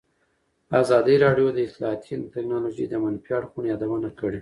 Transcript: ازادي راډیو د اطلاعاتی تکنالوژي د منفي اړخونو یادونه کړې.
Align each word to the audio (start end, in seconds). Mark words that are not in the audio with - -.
ازادي 0.81 1.15
راډیو 1.25 1.47
د 1.53 1.57
اطلاعاتی 1.67 2.13
تکنالوژي 2.35 2.85
د 2.89 2.93
منفي 3.03 3.31
اړخونو 3.39 3.67
یادونه 3.73 4.09
کړې. 4.19 4.39